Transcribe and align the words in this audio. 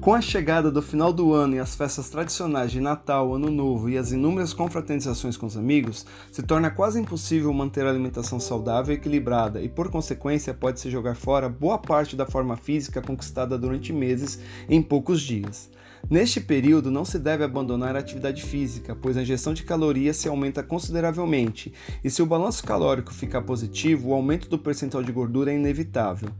Com 0.00 0.14
a 0.14 0.20
chegada 0.22 0.70
do 0.70 0.80
final 0.80 1.12
do 1.12 1.34
ano 1.34 1.56
e 1.56 1.58
as 1.58 1.74
festas 1.74 2.08
tradicionais 2.08 2.72
de 2.72 2.80
Natal, 2.80 3.34
Ano 3.34 3.50
Novo 3.50 3.86
e 3.90 3.98
as 3.98 4.12
inúmeras 4.12 4.54
confraternizações 4.54 5.36
com 5.36 5.44
os 5.44 5.58
amigos, 5.58 6.06
se 6.32 6.42
torna 6.42 6.70
quase 6.70 6.98
impossível 6.98 7.52
manter 7.52 7.84
a 7.84 7.90
alimentação 7.90 8.40
saudável 8.40 8.94
e 8.94 8.96
equilibrada 8.96 9.60
e, 9.60 9.68
por 9.68 9.90
consequência, 9.90 10.54
pode-se 10.54 10.90
jogar 10.90 11.16
fora 11.16 11.50
boa 11.50 11.76
parte 11.76 12.16
da 12.16 12.24
forma 12.24 12.56
física 12.56 13.02
conquistada 13.02 13.58
durante 13.58 13.92
meses 13.92 14.40
em 14.70 14.80
poucos 14.80 15.20
dias. 15.20 15.68
Neste 16.08 16.40
período, 16.40 16.90
não 16.90 17.04
se 17.04 17.18
deve 17.18 17.44
abandonar 17.44 17.94
a 17.94 17.98
atividade 17.98 18.42
física, 18.42 18.96
pois 19.00 19.16
a 19.16 19.22
ingestão 19.22 19.52
de 19.54 19.62
calorias 19.62 20.16
se 20.16 20.28
aumenta 20.28 20.62
consideravelmente, 20.62 21.72
e 22.02 22.10
se 22.10 22.22
o 22.22 22.26
balanço 22.26 22.64
calórico 22.64 23.12
ficar 23.12 23.42
positivo, 23.42 24.08
o 24.08 24.14
aumento 24.14 24.48
do 24.48 24.58
percentual 24.58 25.04
de 25.04 25.12
gordura 25.12 25.52
é 25.52 25.54
inevitável. 25.54 26.30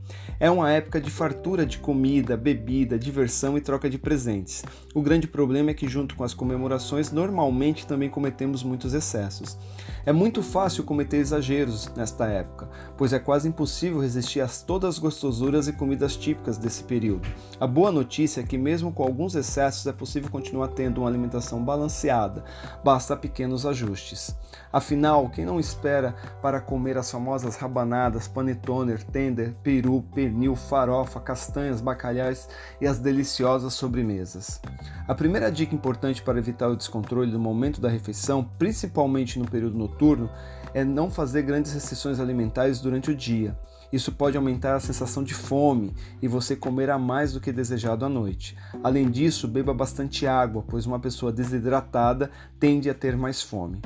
É 0.40 0.50
uma 0.50 0.70
época 0.70 1.00
de 1.00 1.10
fartura 1.10 1.66
de 1.66 1.78
comida, 1.78 2.36
bebida, 2.36 2.98
diversão 2.98 3.56
e 3.56 3.60
troca 3.60 3.88
de 3.88 3.98
presentes. 3.98 4.64
O 4.94 5.02
grande 5.02 5.28
problema 5.28 5.70
é 5.70 5.74
que, 5.74 5.88
junto 5.88 6.16
com 6.16 6.24
as 6.24 6.34
comemorações, 6.34 7.12
normalmente 7.12 7.86
também 7.86 8.08
cometemos 8.08 8.62
muitos 8.64 8.94
excessos. 8.94 9.58
É 10.04 10.12
muito 10.12 10.42
fácil 10.42 10.82
cometer 10.82 11.18
exageros 11.18 11.88
nesta 11.94 12.26
época, 12.26 12.68
pois 12.96 13.12
é 13.12 13.18
quase 13.18 13.48
impossível 13.48 14.00
resistir 14.00 14.40
a 14.40 14.48
todas 14.48 14.94
as 14.94 14.98
gostosuras 14.98 15.68
e 15.68 15.72
comidas 15.72 16.16
típicas 16.16 16.58
desse 16.58 16.82
período. 16.82 17.28
A 17.60 17.66
boa 17.66 17.92
notícia 17.92 18.40
é 18.40 18.44
que, 18.44 18.56
mesmo 18.58 18.92
com 18.92 19.02
alguns 19.02 19.34
excessos, 19.34 19.49
é 19.58 19.92
possível 19.92 20.30
continuar 20.30 20.68
tendo 20.68 20.98
uma 20.98 21.08
alimentação 21.08 21.64
balanceada, 21.64 22.44
basta 22.84 23.16
pequenos 23.16 23.66
ajustes. 23.66 24.36
Afinal, 24.72 25.28
quem 25.30 25.44
não 25.44 25.58
espera 25.58 26.14
para 26.40 26.60
comer 26.60 26.96
as 26.96 27.10
famosas 27.10 27.56
rabanadas, 27.56 28.28
panetoner, 28.28 29.02
tender, 29.02 29.54
peru, 29.62 30.04
pernil, 30.14 30.54
farofa, 30.54 31.20
castanhas, 31.20 31.80
bacalhais 31.80 32.48
e 32.80 32.86
as 32.86 32.98
deliciosas 32.98 33.74
sobremesas? 33.74 34.60
A 35.08 35.14
primeira 35.14 35.50
dica 35.50 35.74
importante 35.74 36.22
para 36.22 36.38
evitar 36.38 36.68
o 36.68 36.76
descontrole 36.76 37.32
no 37.32 37.38
momento 37.38 37.80
da 37.80 37.88
refeição, 37.88 38.48
principalmente 38.58 39.38
no 39.38 39.50
período 39.50 39.76
noturno, 39.76 40.30
é 40.72 40.84
não 40.84 41.10
fazer 41.10 41.42
grandes 41.42 41.72
restrições 41.72 42.20
alimentares 42.20 42.80
durante 42.80 43.10
o 43.10 43.16
dia. 43.16 43.56
Isso 43.92 44.12
pode 44.12 44.36
aumentar 44.36 44.76
a 44.76 44.80
sensação 44.80 45.22
de 45.22 45.34
fome 45.34 45.92
e 46.22 46.28
você 46.28 46.54
comerá 46.54 46.98
mais 46.98 47.32
do 47.32 47.40
que 47.40 47.52
desejado 47.52 48.04
à 48.04 48.08
noite. 48.08 48.56
Além 48.82 49.10
disso, 49.10 49.48
beba 49.48 49.74
bastante 49.74 50.26
água, 50.26 50.64
pois 50.66 50.86
uma 50.86 51.00
pessoa 51.00 51.32
desidratada 51.32 52.30
tende 52.58 52.88
a 52.88 52.94
ter 52.94 53.16
mais 53.16 53.42
fome. 53.42 53.80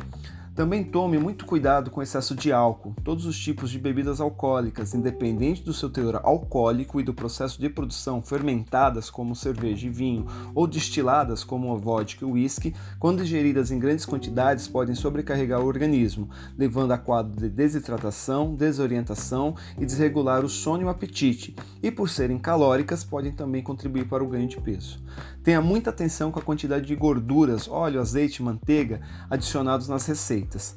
Também 0.55 0.85
tome 0.85 1.19
muito 1.19 1.47
cuidado 1.47 1.91
com 1.91 2.01
excesso 2.01 2.33
de 2.33 2.53
álcool. 2.53 2.95
Todos 3.03 3.27
os 3.27 3.37
tipos 3.37 3.73
de 3.73 3.79
bebidas 3.79 4.21
alcoólicas, 4.21 4.95
independente 4.95 5.65
do 5.65 5.75
seu 5.75 5.91
teor 5.91 6.21
alcoólico 6.23 7.01
e 7.01 7.03
do 7.03 7.13
processo 7.13 7.61
de 7.61 7.69
produção, 7.69 8.23
fermentadas 8.23 9.11
como 9.11 9.35
cerveja 9.35 9.89
e 9.89 9.91
vinho, 9.91 10.27
ou 10.55 10.69
destiladas 10.69 11.43
como 11.43 11.77
vodka 11.77 12.25
e 12.25 12.29
whisky, 12.31 12.73
quando 13.01 13.25
ingeridas 13.25 13.73
em 13.73 13.81
grandes 13.81 14.07
quantidades, 14.07 14.69
podem 14.69 14.95
sobrecarregar 14.95 15.61
o 15.61 15.67
organismo, 15.67 16.31
levando 16.57 16.93
a 16.93 16.99
quadro 16.99 17.35
de 17.35 17.49
desidratação, 17.49 18.55
desorientação 18.55 19.57
e 19.77 19.85
desregular 19.85 20.45
o 20.45 20.49
sono 20.49 20.83
e 20.83 20.85
o 20.85 20.89
apetite. 20.89 21.57
E 21.83 21.91
por 21.91 22.09
serem 22.09 22.39
calóricas, 22.39 23.03
podem 23.03 23.33
também 23.33 23.61
contribuir 23.61 24.07
para 24.07 24.23
o 24.23 24.29
ganho 24.29 24.47
de 24.47 24.61
peso. 24.61 25.03
Tenha 25.43 25.61
muita 25.61 25.91
atenção 25.91 26.31
com 26.31 26.39
a 26.39 26.43
quantidade 26.43 26.87
de 26.87 26.95
gorduras, 26.95 27.67
óleo, 27.67 28.01
azeite 28.01 28.41
manteiga 28.41 29.01
adicionados 29.29 29.89
nas 29.89 30.07
receitas 30.07 30.44
receitas. 30.45 30.77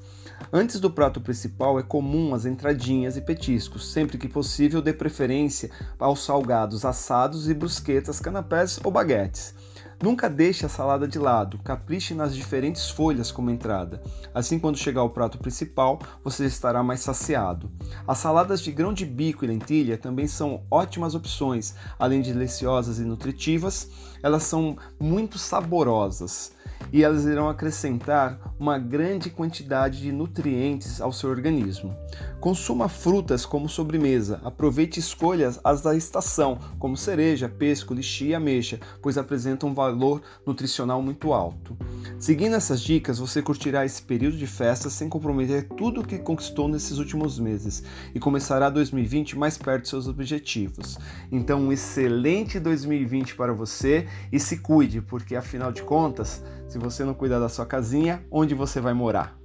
Antes 0.52 0.80
do 0.80 0.90
prato 0.90 1.20
principal, 1.20 1.80
é 1.80 1.84
comum 1.84 2.34
as 2.34 2.46
entradinhas 2.46 3.18
e 3.18 3.22
petiscos, 3.22 3.92
sempre 3.92 4.18
que 4.18 4.28
possível, 4.28 4.82
dê 4.82 4.94
preferência 4.94 5.70
aos 6.00 6.24
salgados 6.24 6.86
assados 6.86 7.50
e 7.50 7.54
brusquetas, 7.54 8.20
canapés 8.20 8.80
ou 8.84 8.92
baguetes. 8.92 9.54
Nunca 10.02 10.30
deixe 10.30 10.64
a 10.64 10.70
salada 10.70 11.08
de 11.08 11.18
lado, 11.18 11.58
capriche 11.64 12.14
nas 12.14 12.36
diferentes 12.36 12.88
folhas 12.88 13.32
como 13.32 13.50
entrada. 13.50 14.00
Assim, 14.32 14.60
quando 14.60 14.78
chegar 14.78 15.02
ao 15.02 15.10
prato 15.10 15.40
principal, 15.40 15.98
você 16.24 16.46
estará 16.46 16.84
mais 16.84 17.00
saciado. 17.00 17.72
As 18.08 18.20
saladas 18.20 18.62
de 18.62 18.72
grão 18.72 18.94
de 18.94 19.08
bico 19.08 19.44
e 19.44 19.48
lentilha 19.48 19.98
também 19.98 20.28
são 20.28 20.64
ótimas 20.70 21.16
opções, 21.16 21.74
além 21.98 22.22
de 22.22 22.32
deliciosas 22.32 23.00
e 23.00 23.04
nutritivas, 23.04 23.90
elas 24.22 24.44
são 24.44 24.78
muito 25.00 25.40
saborosas 25.40 26.52
e 26.92 27.04
elas 27.04 27.26
irão 27.26 27.50
acrescentar 27.50 28.40
uma 28.60 28.78
grande 28.78 29.30
quantidade 29.30 30.02
de 30.02 30.12
nutrientes 30.12 31.00
ao 31.00 31.12
seu 31.12 31.30
organismo. 31.30 31.96
Consuma 32.40 32.90
frutas 32.90 33.46
como 33.46 33.70
sobremesa. 33.70 34.42
Aproveite 34.44 35.00
escolhas 35.00 35.60
as 35.64 35.82
da 35.82 35.96
estação, 35.96 36.58
como 36.80 36.98
cereja, 36.98 37.48
pesco, 37.50 37.94
lixia 37.94 38.30
e 38.30 38.36
ameixa, 38.36 38.80
pois 39.02 39.18
apresentam 39.18 39.70
um 39.70 39.74
valor 39.74 40.22
nutricional 40.46 41.02
muito 41.02 41.34
alto. 41.34 41.78
Seguindo 42.20 42.56
essas 42.56 42.82
dicas, 42.82 43.20
você 43.20 43.42
curtirá 43.42 43.86
esse 43.86 44.02
período 44.02 44.38
de 44.38 44.48
festas 44.48 44.94
sem 44.94 45.08
comprometer 45.08 45.68
tudo 45.70 46.02
o 46.02 46.06
que 46.06 46.18
conquistou 46.18 46.68
nesses 46.68 46.98
últimos 46.98 47.40
meses 47.40 47.84
e 48.14 48.20
começará 48.20 48.70
2020 48.70 49.38
mais 49.38 49.58
perto 49.58 49.84
de 49.84 49.90
seus 49.90 50.08
objetivos. 50.08 50.98
Então, 51.32 51.62
um 51.62 51.72
excelente 51.72 52.60
2020 52.60 53.36
para 53.36 53.54
você 53.54 54.08
e 54.32 54.40
se 54.40 54.58
cuide, 54.58 55.02
porque 55.02 55.36
afinal 55.36 55.72
de 55.72 55.84
contas, 55.84 56.44
se 56.68 56.78
você 56.78 57.04
não 57.04 57.14
cuidar 57.14 57.40
da 57.40 57.50
sua 57.50 57.66
casinha, 57.66 58.24
onde 58.48 58.56
você 58.56 58.80
vai 58.80 58.94
morar? 58.94 59.38